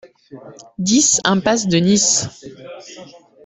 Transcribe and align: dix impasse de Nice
dix 0.83 1.21
impasse 1.23 1.67
de 1.67 1.77
Nice 1.77 2.27